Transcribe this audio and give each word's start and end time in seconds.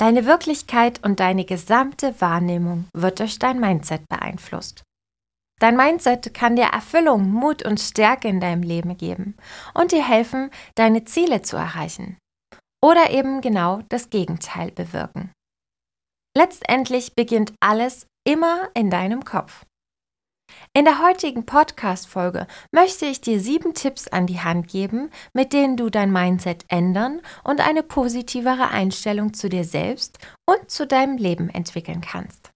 Deine 0.00 0.24
Wirklichkeit 0.24 1.04
und 1.04 1.20
deine 1.20 1.44
gesamte 1.44 2.18
Wahrnehmung 2.22 2.88
wird 2.94 3.20
durch 3.20 3.38
dein 3.38 3.60
Mindset 3.60 4.08
beeinflusst. 4.08 4.82
Dein 5.60 5.76
Mindset 5.76 6.32
kann 6.32 6.56
dir 6.56 6.68
Erfüllung, 6.72 7.30
Mut 7.30 7.62
und 7.66 7.78
Stärke 7.78 8.26
in 8.26 8.40
deinem 8.40 8.62
Leben 8.62 8.96
geben 8.96 9.36
und 9.74 9.92
dir 9.92 10.02
helfen, 10.02 10.50
deine 10.74 11.04
Ziele 11.04 11.42
zu 11.42 11.58
erreichen. 11.58 12.16
Oder 12.82 13.10
eben 13.10 13.42
genau 13.42 13.82
das 13.90 14.08
Gegenteil 14.08 14.70
bewirken. 14.70 15.32
Letztendlich 16.34 17.14
beginnt 17.14 17.52
alles 17.60 18.06
immer 18.26 18.70
in 18.72 18.88
deinem 18.88 19.22
Kopf. 19.26 19.66
In 20.72 20.84
der 20.84 21.02
heutigen 21.02 21.46
Podcast-Folge 21.46 22.46
möchte 22.72 23.06
ich 23.06 23.20
dir 23.20 23.40
sieben 23.40 23.74
Tipps 23.74 24.08
an 24.08 24.26
die 24.26 24.40
Hand 24.40 24.68
geben, 24.68 25.10
mit 25.32 25.52
denen 25.52 25.76
du 25.76 25.90
dein 25.90 26.12
Mindset 26.12 26.64
ändern 26.68 27.20
und 27.44 27.60
eine 27.60 27.82
positivere 27.82 28.68
Einstellung 28.68 29.34
zu 29.34 29.48
dir 29.48 29.64
selbst 29.64 30.18
und 30.46 30.70
zu 30.70 30.86
deinem 30.86 31.16
Leben 31.16 31.48
entwickeln 31.50 32.00
kannst. 32.00 32.50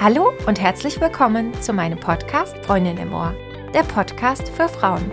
Hallo 0.00 0.32
und 0.46 0.58
herzlich 0.58 0.98
willkommen 0.98 1.52
zu 1.60 1.74
meinem 1.74 2.00
Podcast 2.00 2.56
Freundin 2.64 2.96
im 2.96 3.12
Ohr, 3.12 3.34
der 3.74 3.82
Podcast 3.82 4.48
für 4.48 4.66
Frauen. 4.66 5.12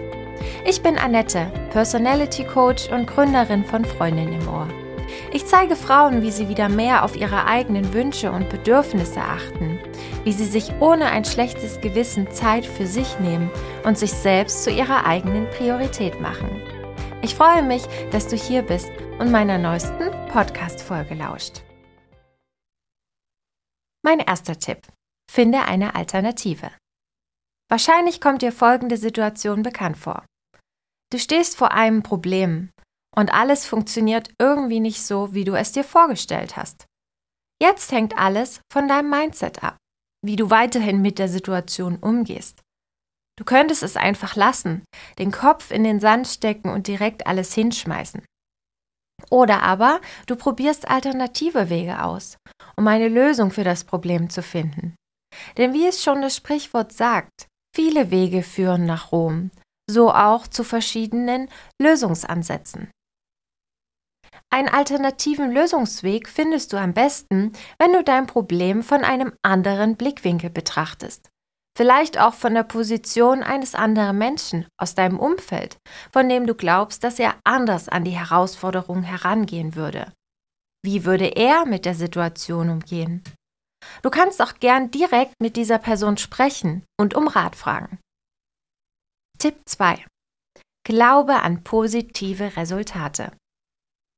Ich 0.66 0.82
bin 0.82 0.98
Annette, 0.98 1.52
Personality 1.72 2.46
Coach 2.46 2.90
und 2.90 3.06
Gründerin 3.06 3.66
von 3.66 3.84
Freundin 3.84 4.32
im 4.32 4.48
Ohr. 4.48 4.70
Ich 5.32 5.46
zeige 5.46 5.76
Frauen, 5.76 6.22
wie 6.22 6.32
sie 6.32 6.50
wieder 6.50 6.70
mehr 6.70 7.04
auf 7.04 7.16
ihre 7.16 7.46
eigenen 7.46 7.94
Wünsche 7.94 8.32
und 8.32 8.50
Bedürfnisse 8.50 9.22
achten, 9.22 9.80
wie 10.24 10.34
sie 10.34 10.46
sich 10.46 10.72
ohne 10.80 11.08
ein 11.08 11.26
schlechtes 11.26 11.82
Gewissen 11.82 12.32
Zeit 12.32 12.66
für 12.66 12.88
sich 12.88 13.20
nehmen 13.20 13.52
und 13.84 13.98
sich 13.98 14.12
selbst 14.12 14.64
zu 14.64 14.72
ihrer 14.72 15.06
eigenen 15.06 15.50
Priorität 15.50 16.20
machen. 16.22 16.62
Ich 17.22 17.36
freue 17.36 17.64
mich, 17.64 17.84
dass 18.12 18.28
du 18.28 18.36
hier 18.36 18.62
bist 18.62 18.90
und 19.20 19.32
meiner 19.32 19.58
neuesten 19.58 20.12
Podcast-Folge 20.32 21.16
lauscht. 21.16 21.64
Mein 24.04 24.20
erster 24.20 24.58
Tipp. 24.58 24.82
Finde 25.30 25.64
eine 25.64 25.96
Alternative. 25.96 26.72
Wahrscheinlich 27.70 28.22
kommt 28.22 28.42
dir 28.42 28.52
folgende 28.52 28.98
Situation 28.98 29.62
bekannt 29.62 29.98
vor. 29.98 30.26
Du 31.12 31.20
stehst 31.20 31.58
vor 31.58 31.72
einem 31.72 32.04
Problem, 32.04 32.70
und 33.18 33.34
alles 33.34 33.66
funktioniert 33.66 34.30
irgendwie 34.40 34.80
nicht 34.80 35.02
so, 35.04 35.34
wie 35.34 35.44
du 35.44 35.56
es 35.56 35.72
dir 35.72 35.84
vorgestellt 35.84 36.56
hast. 36.56 36.86
Jetzt 37.60 37.92
hängt 37.92 38.16
alles 38.16 38.62
von 38.72 38.88
deinem 38.88 39.10
Mindset 39.10 39.64
ab, 39.64 39.78
wie 40.24 40.36
du 40.36 40.52
weiterhin 40.52 41.02
mit 41.02 41.18
der 41.18 41.28
Situation 41.28 41.98
umgehst. 41.98 42.62
Du 43.36 43.44
könntest 43.44 43.82
es 43.82 43.98
einfach 43.98 44.36
lassen, 44.36 44.84
den 45.18 45.32
Kopf 45.32 45.72
in 45.72 45.84
den 45.84 46.00
Sand 46.00 46.28
stecken 46.28 46.70
und 46.70 46.86
direkt 46.86 47.26
alles 47.26 47.54
hinschmeißen. 47.56 48.24
Oder 49.32 49.64
aber 49.64 50.00
du 50.28 50.36
probierst 50.36 50.88
alternative 50.88 51.72
Wege 51.72 52.04
aus, 52.04 52.38
um 52.76 52.88
eine 52.88 53.08
Lösung 53.08 53.50
für 53.50 53.64
das 53.64 53.84
Problem 53.84 54.30
zu 54.30 54.44
finden. 54.44 54.96
Denn 55.58 55.74
wie 55.74 55.88
es 55.88 56.04
schon 56.04 56.22
das 56.22 56.36
Sprichwort 56.36 56.94
sagt, 56.94 57.48
viele 57.76 58.12
Wege 58.12 58.44
führen 58.44 58.86
nach 58.86 59.12
Rom, 59.12 59.50
so 59.90 60.14
auch 60.14 60.46
zu 60.46 60.64
verschiedenen 60.64 61.50
Lösungsansätzen. 61.82 62.92
Einen 64.50 64.70
alternativen 64.70 65.52
Lösungsweg 65.52 66.30
findest 66.30 66.72
du 66.72 66.78
am 66.78 66.94
besten, 66.94 67.52
wenn 67.80 67.94
du 67.94 68.04
dein 68.04 68.28
Problem 68.28 68.82
von 68.82 69.04
einem 69.04 69.34
anderen 69.42 69.98
Blickwinkel 69.98 70.50
betrachtest. 70.50 71.30
Vielleicht 71.78 72.18
auch 72.18 72.34
von 72.34 72.56
der 72.56 72.64
Position 72.64 73.44
eines 73.44 73.76
anderen 73.76 74.18
Menschen 74.18 74.66
aus 74.80 74.96
deinem 74.96 75.20
Umfeld, 75.20 75.78
von 76.12 76.28
dem 76.28 76.48
du 76.48 76.56
glaubst, 76.56 77.04
dass 77.04 77.20
er 77.20 77.36
anders 77.44 77.88
an 77.88 78.04
die 78.04 78.18
Herausforderung 78.18 79.04
herangehen 79.04 79.76
würde. 79.76 80.12
Wie 80.84 81.06
würde 81.06 81.28
er 81.36 81.66
mit 81.66 81.86
der 81.86 81.94
Situation 81.94 82.70
umgehen? 82.70 83.24
Du 84.02 84.10
kannst 84.10 84.42
auch 84.42 84.56
gern 84.56 84.90
direkt 84.90 85.34
mit 85.40 85.56
dieser 85.56 85.78
Person 85.78 86.18
sprechen 86.18 86.84
und 87.00 87.14
um 87.14 87.28
Rat 87.28 87.56
fragen. 87.56 88.00
Tipp 89.38 89.58
2. 89.66 90.04
Glaube 90.84 91.42
an 91.44 91.64
positive 91.64 92.56
Resultate. 92.58 93.34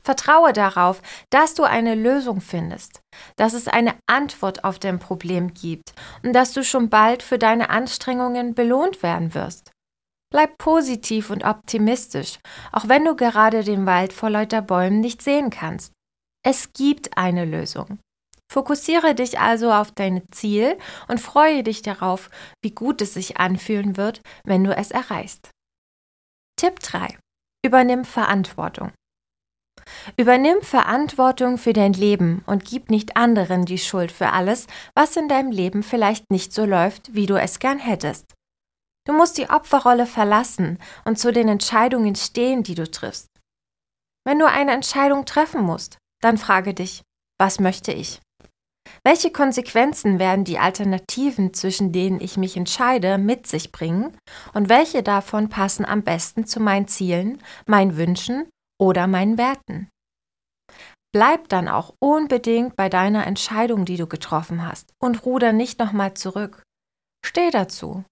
Vertraue 0.01 0.53
darauf, 0.53 1.01
dass 1.29 1.53
du 1.53 1.63
eine 1.63 1.93
Lösung 1.95 2.41
findest, 2.41 3.01
dass 3.35 3.53
es 3.53 3.67
eine 3.67 3.95
Antwort 4.07 4.63
auf 4.63 4.79
dein 4.79 4.99
Problem 4.99 5.53
gibt 5.53 5.93
und 6.23 6.33
dass 6.33 6.53
du 6.53 6.63
schon 6.63 6.89
bald 6.89 7.21
für 7.21 7.37
deine 7.37 7.69
Anstrengungen 7.69 8.55
belohnt 8.55 9.03
werden 9.03 9.33
wirst. 9.33 9.71
Bleib 10.31 10.57
positiv 10.57 11.31
und 11.31 11.43
optimistisch, 11.43 12.37
auch 12.71 12.87
wenn 12.87 13.03
du 13.03 13.15
gerade 13.15 13.63
den 13.63 13.85
Wald 13.85 14.13
vor 14.13 14.29
lauter 14.29 14.61
Bäumen 14.61 14.99
nicht 14.99 15.21
sehen 15.21 15.49
kannst. 15.49 15.93
Es 16.45 16.71
gibt 16.73 17.17
eine 17.17 17.45
Lösung. 17.45 17.99
Fokussiere 18.51 19.13
dich 19.13 19.39
also 19.39 19.71
auf 19.71 19.91
dein 19.91 20.23
Ziel 20.31 20.77
und 21.07 21.19
freue 21.19 21.63
dich 21.63 21.81
darauf, 21.81 22.29
wie 22.63 22.71
gut 22.71 23.01
es 23.01 23.13
sich 23.13 23.37
anfühlen 23.37 23.97
wird, 23.97 24.21
wenn 24.43 24.63
du 24.63 24.75
es 24.75 24.91
erreichst. 24.91 25.51
Tipp 26.55 26.79
3. 26.79 27.17
Übernimm 27.63 28.05
Verantwortung. 28.05 28.91
Übernimm 30.17 30.61
Verantwortung 30.61 31.57
für 31.57 31.73
dein 31.73 31.94
Leben 31.94 32.44
und 32.45 32.66
gib 32.66 32.89
nicht 32.89 33.17
anderen 33.17 33.66
die 33.66 33.77
Schuld 33.77 34.11
für 34.11 34.31
alles, 34.31 34.67
was 34.95 35.16
in 35.16 35.27
deinem 35.27 35.51
Leben 35.51 35.83
vielleicht 35.83 36.31
nicht 36.31 36.53
so 36.53 36.66
läuft, 36.66 37.13
wie 37.13 37.25
du 37.25 37.39
es 37.39 37.59
gern 37.59 37.79
hättest. 37.79 38.33
Du 39.05 39.13
musst 39.13 39.38
die 39.38 39.49
Opferrolle 39.49 40.05
verlassen 40.05 40.78
und 41.05 41.17
zu 41.17 41.31
den 41.31 41.47
Entscheidungen 41.47 42.16
stehen, 42.16 42.63
die 42.63 42.75
du 42.75 42.89
triffst. 42.89 43.28
Wenn 44.25 44.39
du 44.39 44.45
eine 44.45 44.73
Entscheidung 44.73 45.25
treffen 45.25 45.61
musst, 45.61 45.97
dann 46.22 46.38
frage 46.38 46.73
dich, 46.73 47.01
was 47.39 47.59
möchte 47.59 47.91
ich? 47.91 48.22
Welche 49.03 49.31
Konsequenzen 49.31 50.19
werden 50.19 50.44
die 50.44 50.59
Alternativen, 50.59 51.53
zwischen 51.53 51.91
denen 51.91 52.19
ich 52.19 52.38
mich 52.38 52.57
entscheide, 52.57 53.17
mit 53.17 53.47
sich 53.47 53.72
bringen 53.72 54.16
und 54.53 54.69
welche 54.69 55.03
davon 55.03 55.49
passen 55.49 55.85
am 55.85 56.03
besten 56.03 56.45
zu 56.45 56.59
meinen 56.59 56.88
Zielen, 56.88 57.41
meinen 57.66 57.97
Wünschen 57.97 58.49
oder 58.79 59.07
meinen 59.07 59.38
Werten. 59.38 59.90
Bleib 61.12 61.50
dann 61.50 61.67
auch 61.67 61.95
unbedingt 62.00 62.75
bei 62.75 62.88
deiner 62.88 63.25
Entscheidung, 63.25 63.85
die 63.85 63.97
du 63.97 64.07
getroffen 64.07 64.66
hast, 64.66 64.91
und 65.01 65.25
ruder 65.25 65.53
nicht 65.53 65.79
nochmal 65.79 66.13
zurück. 66.13 66.62
Steh 67.25 67.50
dazu. 67.50 68.03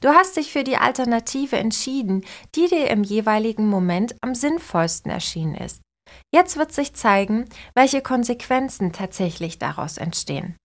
Du 0.00 0.08
hast 0.08 0.36
dich 0.36 0.50
für 0.50 0.64
die 0.64 0.78
Alternative 0.78 1.58
entschieden, 1.58 2.24
die 2.54 2.68
dir 2.68 2.88
im 2.88 3.04
jeweiligen 3.04 3.68
Moment 3.68 4.16
am 4.22 4.34
sinnvollsten 4.34 5.10
erschienen 5.10 5.54
ist. 5.54 5.82
Jetzt 6.34 6.56
wird 6.56 6.72
sich 6.72 6.94
zeigen, 6.94 7.48
welche 7.74 8.00
Konsequenzen 8.00 8.92
tatsächlich 8.92 9.58
daraus 9.58 9.98
entstehen. 9.98 10.56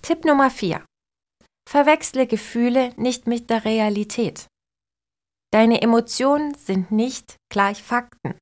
Tipp 0.00 0.24
Nummer 0.24 0.50
4. 0.50 0.82
Verwechsle 1.68 2.26
Gefühle 2.26 2.94
nicht 2.96 3.26
mit 3.26 3.50
der 3.50 3.66
Realität. 3.66 4.46
Deine 5.52 5.82
Emotionen 5.82 6.54
sind 6.54 6.92
nicht 6.92 7.36
gleich 7.50 7.82
Fakten. 7.82 8.38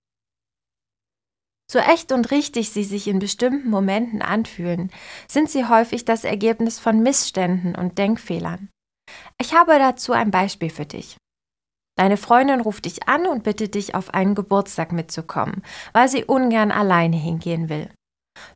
So 1.70 1.78
echt 1.78 2.12
und 2.12 2.30
richtig 2.30 2.70
sie 2.70 2.84
sich 2.84 3.08
in 3.08 3.18
bestimmten 3.18 3.68
Momenten 3.68 4.22
anfühlen, 4.22 4.90
sind 5.26 5.50
sie 5.50 5.66
häufig 5.66 6.04
das 6.04 6.24
Ergebnis 6.24 6.78
von 6.78 7.02
Missständen 7.02 7.74
und 7.74 7.98
Denkfehlern. 7.98 8.68
Ich 9.38 9.54
habe 9.54 9.78
dazu 9.78 10.12
ein 10.12 10.30
Beispiel 10.30 10.70
für 10.70 10.86
dich. 10.86 11.16
Deine 11.98 12.16
Freundin 12.16 12.60
ruft 12.60 12.84
dich 12.84 13.08
an 13.08 13.26
und 13.26 13.42
bittet 13.42 13.74
dich, 13.74 13.94
auf 13.94 14.14
einen 14.14 14.34
Geburtstag 14.34 14.92
mitzukommen, 14.92 15.62
weil 15.92 16.08
sie 16.08 16.24
ungern 16.24 16.70
alleine 16.70 17.16
hingehen 17.16 17.68
will. 17.68 17.90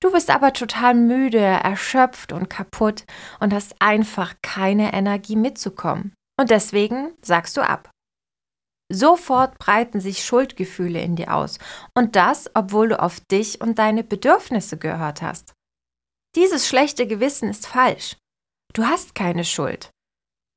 Du 0.01 0.13
bist 0.13 0.31
aber 0.31 0.53
total 0.53 0.95
müde, 0.95 1.39
erschöpft 1.39 2.33
und 2.33 2.49
kaputt 2.49 3.05
und 3.41 3.53
hast 3.53 3.75
einfach 3.81 4.35
keine 4.43 4.93
Energie 4.93 5.37
mitzukommen. 5.37 6.15
Und 6.39 6.51
deswegen 6.51 7.13
sagst 7.21 7.57
du 7.57 7.63
ab. 7.63 7.91
Sofort 8.93 9.59
breiten 9.59 10.01
sich 10.01 10.23
Schuldgefühle 10.25 11.01
in 11.01 11.17
dir 11.17 11.35
aus. 11.35 11.59
Und 11.95 12.15
das, 12.15 12.51
obwohl 12.55 12.91
du 12.91 13.01
auf 13.01 13.21
dich 13.21 13.61
und 13.61 13.79
deine 13.79 14.05
Bedürfnisse 14.05 14.77
gehört 14.77 15.23
hast. 15.23 15.55
Dieses 16.37 16.69
schlechte 16.69 17.07
Gewissen 17.07 17.49
ist 17.49 17.67
falsch. 17.67 18.17
Du 18.75 18.85
hast 18.85 19.15
keine 19.15 19.45
Schuld. 19.45 19.91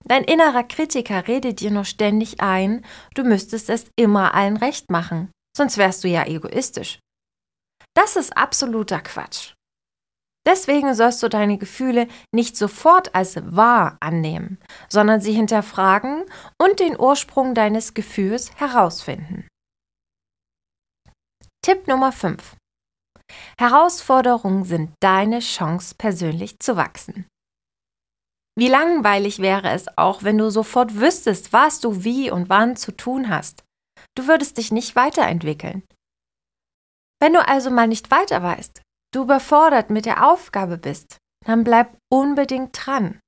Dein 0.05 0.23
innerer 0.23 0.63
Kritiker 0.63 1.27
redet 1.27 1.61
dir 1.61 1.71
nur 1.71 1.85
ständig 1.85 2.39
ein, 2.39 2.85
du 3.15 3.23
müsstest 3.23 3.69
es 3.69 3.87
immer 3.95 4.35
allen 4.35 4.57
recht 4.57 4.91
machen, 4.91 5.31
sonst 5.57 5.77
wärst 5.77 6.03
du 6.03 6.07
ja 6.07 6.25
egoistisch. 6.27 6.99
Das 7.95 8.15
ist 8.15 8.37
absoluter 8.37 9.01
Quatsch. 9.01 9.54
Deswegen 10.47 10.93
sollst 10.93 11.23
du 11.23 11.29
deine 11.29 11.57
Gefühle 11.57 12.07
nicht 12.33 12.55
sofort 12.55 13.15
als 13.15 13.35
wahr 13.43 13.97
annehmen, 13.99 14.59
sondern 14.89 15.19
sie 15.19 15.33
hinterfragen 15.33 16.23
und 16.61 16.79
den 16.79 16.99
Ursprung 16.99 17.55
deines 17.55 17.93
Gefühls 17.93 18.55
herausfinden. 18.55 19.47
Tipp 21.63 21.87
Nummer 21.87 22.11
5. 22.11 22.55
Herausforderungen 23.59 24.65
sind 24.65 24.91
deine 24.99 25.39
Chance, 25.39 25.95
persönlich 25.97 26.59
zu 26.59 26.75
wachsen. 26.75 27.25
Wie 28.57 28.67
langweilig 28.67 29.39
wäre 29.39 29.71
es 29.71 29.97
auch, 29.97 30.23
wenn 30.23 30.37
du 30.37 30.51
sofort 30.51 30.95
wüsstest, 30.99 31.51
was 31.51 31.79
du 31.79 32.03
wie 32.03 32.29
und 32.29 32.49
wann 32.49 32.75
zu 32.75 32.91
tun 32.95 33.29
hast. 33.29 33.63
Du 34.15 34.27
würdest 34.27 34.57
dich 34.57 34.71
nicht 34.71 34.95
weiterentwickeln. 34.95 35.83
Wenn 37.19 37.33
du 37.33 37.45
also 37.45 37.71
mal 37.71 37.87
nicht 37.87 38.11
weiter 38.11 38.43
weißt, 38.43 38.81
du 39.15 39.23
überfordert 39.23 39.89
mit 39.89 40.05
der 40.05 40.29
Aufgabe 40.29 40.77
bist, 40.77 41.17
dann 41.45 41.63
bleib 41.63 41.97
unbedingt 42.11 42.71
dran. 42.73 43.19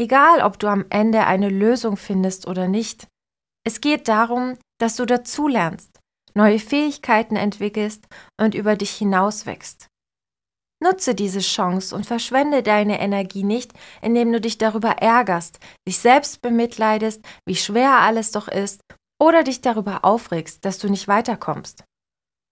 Egal, 0.00 0.42
ob 0.42 0.58
du 0.58 0.68
am 0.68 0.86
Ende 0.90 1.26
eine 1.26 1.48
Lösung 1.48 1.96
findest 1.96 2.46
oder 2.46 2.68
nicht. 2.68 3.08
Es 3.66 3.80
geht 3.80 4.06
darum, 4.06 4.56
dass 4.80 4.94
du 4.96 5.06
dazulernst, 5.06 5.98
neue 6.34 6.60
Fähigkeiten 6.60 7.34
entwickelst 7.34 8.06
und 8.40 8.54
über 8.54 8.76
dich 8.76 8.92
hinauswächst. 8.92 9.88
Nutze 10.80 11.16
diese 11.16 11.40
Chance 11.40 11.96
und 11.96 12.06
verschwende 12.06 12.62
deine 12.62 13.00
Energie 13.00 13.42
nicht, 13.42 13.72
indem 14.00 14.30
du 14.30 14.40
dich 14.40 14.58
darüber 14.58 14.90
ärgerst, 14.90 15.58
dich 15.88 15.98
selbst 15.98 16.40
bemitleidest, 16.40 17.26
wie 17.44 17.56
schwer 17.56 17.98
alles 17.98 18.30
doch 18.30 18.46
ist, 18.46 18.80
oder 19.20 19.42
dich 19.42 19.60
darüber 19.60 20.04
aufregst, 20.04 20.64
dass 20.64 20.78
du 20.78 20.88
nicht 20.88 21.08
weiterkommst, 21.08 21.82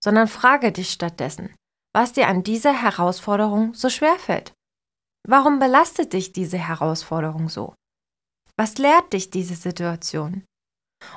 sondern 0.02 0.26
frage 0.26 0.72
dich 0.72 0.90
stattdessen, 0.90 1.54
was 1.96 2.12
dir 2.12 2.28
an 2.28 2.42
dieser 2.42 2.74
Herausforderung 2.74 3.72
so 3.72 3.88
schwer 3.88 4.18
fällt. 4.18 4.52
Warum 5.26 5.58
belastet 5.58 6.12
dich 6.12 6.30
diese 6.30 6.58
Herausforderung 6.58 7.48
so? 7.48 7.74
Was 8.58 8.76
lehrt 8.76 9.14
dich 9.14 9.30
diese 9.30 9.54
Situation? 9.54 10.44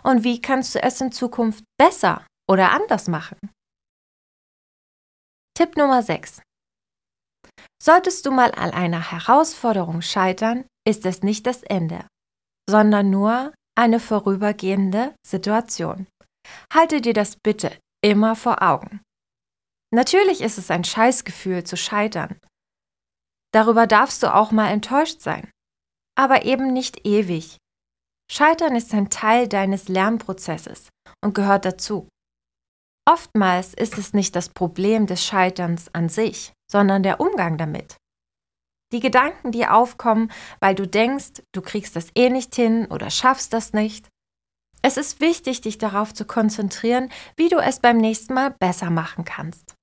Und 0.04 0.24
wie 0.24 0.40
kannst 0.42 0.76
du 0.76 0.82
es 0.82 1.02
in 1.02 1.12
Zukunft 1.12 1.66
besser 1.78 2.26
oder 2.50 2.72
anders 2.72 3.10
machen? 3.10 3.38
Tipp 5.54 5.76
Nummer 5.76 6.02
6. 6.02 6.42
Solltest 7.84 8.26
du 8.26 8.32
mal 8.32 8.54
an 8.54 8.72
einer 8.72 9.12
Herausforderung 9.12 10.02
scheitern, 10.02 10.64
ist 10.88 11.06
es 11.06 11.24
nicht 11.24 11.46
das 11.46 11.62
Ende, 11.64 12.08
sondern 12.70 13.10
nur 13.10 13.54
eine 13.78 14.00
vorübergehende 14.00 15.14
Situation. 15.28 16.08
Halte 16.74 17.02
dir 17.02 17.14
das 17.14 17.36
bitte 17.36 17.78
immer 18.02 18.38
vor 18.38 18.62
Augen. 18.62 19.02
Natürlich 19.92 20.42
ist 20.42 20.58
es 20.58 20.70
ein 20.70 20.84
Scheißgefühl 20.84 21.64
zu 21.64 21.76
scheitern. 21.76 22.40
Darüber 23.52 23.88
darfst 23.88 24.22
du 24.22 24.34
auch 24.34 24.52
mal 24.52 24.70
enttäuscht 24.70 25.22
sein, 25.22 25.50
aber 26.16 26.46
eben 26.46 26.72
nicht 26.72 27.08
ewig. 27.08 27.58
Scheitern 28.32 28.76
ist 28.76 28.94
ein 28.94 29.10
Teil 29.10 29.48
deines 29.48 29.88
Lernprozesses 29.88 30.90
und 31.24 31.34
gehört 31.34 31.66
dazu. 31.66 32.08
Oftmals 33.10 33.74
ist 33.74 33.98
es 33.98 34.14
nicht 34.14 34.36
das 34.36 34.50
Problem 34.50 35.08
des 35.08 35.26
Scheiterns 35.26 35.94
an 35.96 36.10
sich, 36.10 36.54
sondern 36.72 37.02
der 37.02 37.20
Umgang 37.20 37.58
damit. 37.58 37.98
Die 38.92 39.00
Gedanken, 39.00 39.52
die 39.52 39.66
aufkommen, 39.66 40.32
weil 40.60 40.76
du 40.76 40.88
denkst, 40.88 41.42
du 41.52 41.62
kriegst 41.62 41.96
das 41.96 42.10
eh 42.16 42.30
nicht 42.30 42.54
hin 42.54 42.86
oder 42.86 43.10
schaffst 43.10 43.54
das 43.54 43.74
nicht. 43.74 44.08
Es 44.84 44.98
ist 44.98 45.20
wichtig, 45.20 45.62
dich 45.62 45.80
darauf 45.80 46.14
zu 46.14 46.26
konzentrieren, 46.26 47.12
wie 47.36 47.50
du 47.50 47.58
es 47.58 47.80
beim 47.80 47.98
nächsten 47.98 48.36
Mal 48.36 48.56
besser 48.60 48.92
machen 48.92 49.26
kannst. 49.26 49.76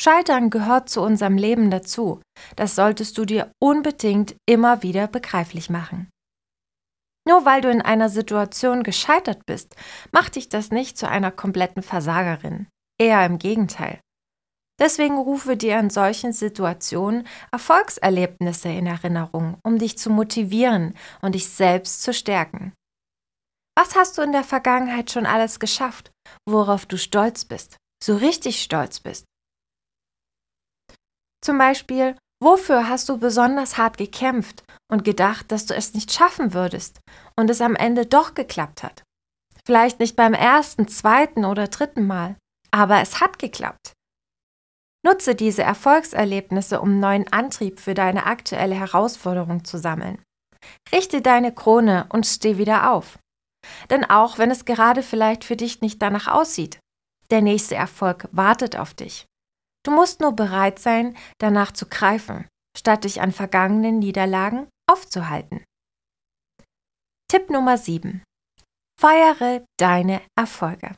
Scheitern 0.00 0.48
gehört 0.48 0.88
zu 0.88 1.02
unserem 1.02 1.36
Leben 1.36 1.70
dazu. 1.70 2.22
Das 2.56 2.74
solltest 2.74 3.18
du 3.18 3.26
dir 3.26 3.52
unbedingt 3.62 4.34
immer 4.48 4.82
wieder 4.82 5.06
begreiflich 5.08 5.68
machen. 5.68 6.08
Nur 7.28 7.44
weil 7.44 7.60
du 7.60 7.70
in 7.70 7.82
einer 7.82 8.08
Situation 8.08 8.82
gescheitert 8.82 9.44
bist, 9.44 9.76
macht 10.10 10.36
dich 10.36 10.48
das 10.48 10.70
nicht 10.70 10.96
zu 10.96 11.06
einer 11.06 11.30
kompletten 11.30 11.82
Versagerin. 11.82 12.66
Eher 12.98 13.26
im 13.26 13.36
Gegenteil. 13.36 14.00
Deswegen 14.80 15.18
rufe 15.18 15.58
dir 15.58 15.78
in 15.78 15.90
solchen 15.90 16.32
Situationen 16.32 17.26
Erfolgserlebnisse 17.52 18.70
in 18.70 18.86
Erinnerung, 18.86 19.58
um 19.62 19.78
dich 19.78 19.98
zu 19.98 20.08
motivieren 20.08 20.94
und 21.20 21.34
dich 21.34 21.50
selbst 21.50 22.02
zu 22.02 22.14
stärken. 22.14 22.72
Was 23.76 23.96
hast 23.96 24.16
du 24.16 24.22
in 24.22 24.32
der 24.32 24.44
Vergangenheit 24.44 25.10
schon 25.10 25.26
alles 25.26 25.60
geschafft, 25.60 26.10
worauf 26.48 26.86
du 26.86 26.96
stolz 26.96 27.44
bist, 27.44 27.76
so 28.02 28.16
richtig 28.16 28.62
stolz 28.62 29.00
bist? 29.00 29.26
Zum 31.42 31.58
Beispiel, 31.58 32.16
wofür 32.42 32.88
hast 32.88 33.08
du 33.08 33.18
besonders 33.18 33.78
hart 33.78 33.96
gekämpft 33.96 34.62
und 34.90 35.04
gedacht, 35.04 35.50
dass 35.50 35.66
du 35.66 35.74
es 35.74 35.94
nicht 35.94 36.12
schaffen 36.12 36.52
würdest 36.52 37.00
und 37.36 37.50
es 37.50 37.60
am 37.60 37.76
Ende 37.76 38.06
doch 38.06 38.34
geklappt 38.34 38.82
hat? 38.82 39.02
Vielleicht 39.64 40.00
nicht 40.00 40.16
beim 40.16 40.34
ersten, 40.34 40.88
zweiten 40.88 41.44
oder 41.44 41.68
dritten 41.68 42.06
Mal, 42.06 42.36
aber 42.70 43.00
es 43.00 43.20
hat 43.20 43.38
geklappt. 43.38 43.92
Nutze 45.02 45.34
diese 45.34 45.62
Erfolgserlebnisse, 45.62 46.80
um 46.80 47.00
neuen 47.00 47.32
Antrieb 47.32 47.80
für 47.80 47.94
deine 47.94 48.26
aktuelle 48.26 48.74
Herausforderung 48.74 49.64
zu 49.64 49.78
sammeln. 49.78 50.22
Richte 50.92 51.22
deine 51.22 51.54
Krone 51.54 52.06
und 52.10 52.26
steh 52.26 52.58
wieder 52.58 52.92
auf. 52.92 53.18
Denn 53.88 54.04
auch 54.04 54.38
wenn 54.38 54.50
es 54.50 54.66
gerade 54.66 55.02
vielleicht 55.02 55.44
für 55.44 55.56
dich 55.56 55.80
nicht 55.80 56.02
danach 56.02 56.28
aussieht, 56.28 56.78
der 57.30 57.40
nächste 57.40 57.76
Erfolg 57.76 58.28
wartet 58.32 58.76
auf 58.76 58.92
dich. 58.92 59.26
Du 59.82 59.90
musst 59.90 60.20
nur 60.20 60.32
bereit 60.32 60.78
sein, 60.78 61.16
danach 61.38 61.72
zu 61.72 61.86
greifen, 61.86 62.46
statt 62.76 63.04
dich 63.04 63.20
an 63.20 63.32
vergangenen 63.32 63.98
Niederlagen 63.98 64.68
aufzuhalten. 64.90 65.64
Tipp 67.28 67.48
Nummer 67.48 67.78
7. 67.78 68.22
Feiere 69.00 69.64
deine 69.78 70.20
Erfolge. 70.36 70.96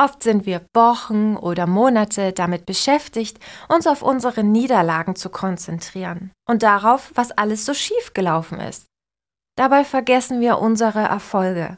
Oft 0.00 0.22
sind 0.22 0.46
wir 0.46 0.64
Wochen 0.72 1.36
oder 1.36 1.66
Monate 1.66 2.32
damit 2.32 2.64
beschäftigt, 2.64 3.38
uns 3.68 3.86
auf 3.86 4.00
unsere 4.00 4.42
Niederlagen 4.42 5.14
zu 5.14 5.28
konzentrieren 5.28 6.32
und 6.48 6.62
darauf, 6.62 7.12
was 7.16 7.32
alles 7.32 7.66
so 7.66 7.74
schief 7.74 8.14
gelaufen 8.14 8.60
ist. 8.60 8.86
Dabei 9.58 9.84
vergessen 9.84 10.40
wir 10.40 10.58
unsere 10.58 11.00
Erfolge. 11.00 11.76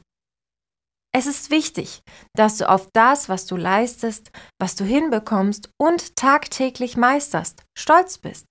Es 1.14 1.26
ist 1.26 1.50
wichtig, 1.50 2.02
dass 2.34 2.56
du 2.56 2.68
auf 2.68 2.88
das, 2.94 3.28
was 3.28 3.44
du 3.44 3.56
leistest, 3.56 4.30
was 4.58 4.76
du 4.76 4.84
hinbekommst 4.84 5.68
und 5.78 6.16
tagtäglich 6.16 6.96
meisterst, 6.96 7.62
stolz 7.78 8.16
bist. 8.16 8.46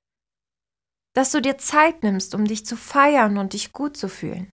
Dass 1.15 1.31
du 1.31 1.41
dir 1.41 1.57
Zeit 1.57 2.03
nimmst, 2.03 2.35
um 2.35 2.45
dich 2.45 2.65
zu 2.65 2.77
feiern 2.77 3.37
und 3.37 3.53
dich 3.53 3.73
gut 3.73 3.97
zu 3.97 4.07
fühlen. 4.07 4.49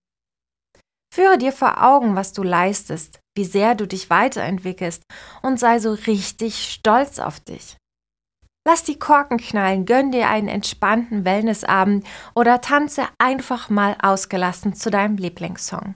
Führe 1.13 1.37
dir 1.37 1.51
vor 1.51 1.83
Augen, 1.83 2.15
was 2.15 2.33
du 2.33 2.43
leistest, 2.43 3.19
wie 3.35 3.45
sehr 3.45 3.75
du 3.75 3.87
dich 3.87 4.09
weiterentwickelst 4.09 5.03
und 5.41 5.59
sei 5.59 5.79
so 5.79 5.93
richtig 5.93 6.71
stolz 6.71 7.19
auf 7.19 7.39
dich. 7.39 7.77
Lass 8.67 8.83
die 8.83 8.99
Korken 8.99 9.37
knallen, 9.37 9.85
gönn 9.85 10.11
dir 10.11 10.29
einen 10.29 10.47
entspannten 10.47 11.25
Wellnessabend 11.25 12.05
oder 12.35 12.61
tanze 12.61 13.07
einfach 13.17 13.69
mal 13.69 13.95
ausgelassen 14.01 14.73
zu 14.73 14.91
deinem 14.91 15.17
Lieblingssong. 15.17 15.95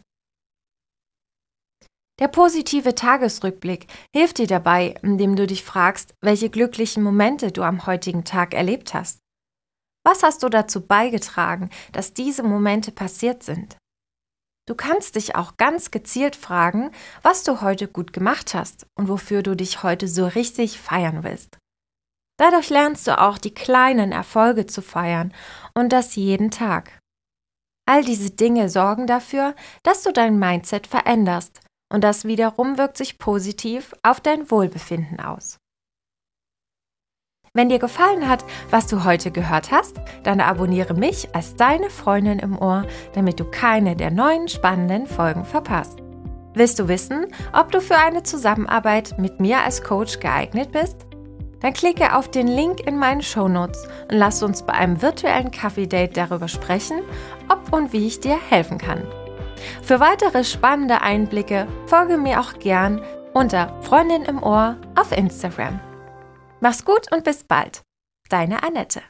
Der 2.20 2.28
positive 2.28 2.94
Tagesrückblick 2.94 3.88
hilft 4.14 4.38
dir 4.38 4.48
dabei, 4.48 4.96
indem 5.02 5.36
du 5.36 5.48
dich 5.48 5.64
fragst, 5.64 6.14
welche 6.22 6.50
glücklichen 6.50 7.02
Momente 7.02 7.52
du 7.52 7.64
am 7.64 7.88
heutigen 7.88 8.24
Tag 8.24 8.54
erlebt 8.54 8.94
hast. 8.94 9.20
Was 10.06 10.22
hast 10.22 10.44
du 10.44 10.50
dazu 10.50 10.86
beigetragen, 10.86 11.70
dass 11.92 12.14
diese 12.14 12.44
Momente 12.44 12.92
passiert 12.92 13.42
sind? 13.42 13.78
Du 14.68 14.76
kannst 14.76 15.16
dich 15.16 15.36
auch 15.36 15.58
ganz 15.58 15.92
gezielt 15.92 16.36
fragen, 16.36 16.92
was 17.22 17.44
du 17.44 17.62
heute 17.62 17.88
gut 17.88 18.14
gemacht 18.14 18.54
hast 18.54 18.86
und 18.96 19.10
wofür 19.10 19.42
du 19.42 19.56
dich 19.56 19.84
heute 19.84 20.08
so 20.08 20.28
richtig 20.28 20.80
feiern 20.80 21.24
willst. 21.24 21.58
Dadurch 22.38 22.70
lernst 22.70 23.08
du 23.08 23.20
auch 23.20 23.38
die 23.38 23.54
kleinen 23.54 24.12
Erfolge 24.12 24.66
zu 24.66 24.82
feiern 24.82 25.34
und 25.74 25.92
das 25.92 26.16
jeden 26.16 26.52
Tag. 26.52 27.00
All 27.86 28.04
diese 28.04 28.32
Dinge 28.32 28.70
sorgen 28.70 29.08
dafür, 29.08 29.56
dass 29.84 30.04
du 30.04 30.14
dein 30.14 30.40
Mindset 30.40 30.88
veränderst 30.88 31.60
und 31.94 32.04
das 32.04 32.26
wiederum 32.26 32.78
wirkt 32.78 32.98
sich 32.98 33.20
positiv 33.20 33.94
auf 34.02 34.20
dein 34.20 34.50
Wohlbefinden 34.50 35.20
aus. 35.20 35.60
Wenn 37.54 37.70
dir 37.70 37.78
gefallen 37.78 38.28
hat, 38.28 38.44
was 38.72 38.88
du 38.88 39.04
heute 39.04 39.30
gehört 39.30 39.72
hast, 39.72 40.02
dann 40.24 40.42
abonniere 40.42 40.96
mich 40.96 41.36
als 41.36 41.56
deine 41.56 41.92
Freundin 41.92 42.40
im 42.40 42.58
Ohr, 42.58 42.88
damit 43.14 43.40
du 43.40 43.46
keine 43.46 43.96
der 43.96 44.10
neuen 44.10 44.48
spannenden 44.48 45.06
Folgen 45.06 45.46
verpasst. 45.46 46.00
Willst 46.56 46.80
du 46.80 46.88
wissen, 46.88 47.28
ob 47.54 47.72
du 47.72 47.80
für 47.80 47.98
eine 47.98 48.24
Zusammenarbeit 48.24 49.20
mit 49.20 49.40
mir 49.40 49.60
als 49.60 49.84
Coach 49.84 50.20
geeignet 50.20 50.72
bist? 50.72 50.98
Dann 51.60 51.74
klicke 51.74 52.16
auf 52.16 52.30
den 52.30 52.48
Link 52.48 52.80
in 52.88 52.98
meinen 52.98 53.22
Shownotes 53.22 53.88
und 54.10 54.18
lass 54.18 54.42
uns 54.42 54.64
bei 54.64 54.74
einem 54.74 55.04
virtuellen 55.04 55.52
Kaffee-Date 55.52 56.18
darüber 56.18 56.48
sprechen, 56.48 57.02
ob 57.50 57.72
und 57.72 57.94
wie 57.94 58.08
ich 58.08 58.20
dir 58.20 58.38
helfen 58.50 58.80
kann. 58.80 59.04
Für 59.82 60.00
weitere 60.00 60.44
spannende 60.44 61.02
Einblicke 61.02 61.68
folge 61.88 62.18
mir 62.18 62.40
auch 62.40 62.60
gern 62.60 63.02
unter 63.34 63.82
Freundin 63.82 64.24
im 64.24 64.42
Ohr 64.42 64.78
auf 64.96 65.12
Instagram. 65.12 65.80
Mach's 66.60 66.86
gut 66.86 67.12
und 67.12 67.24
bis 67.24 67.44
bald. 67.44 67.82
Deine 68.30 68.64
Annette. 68.64 69.02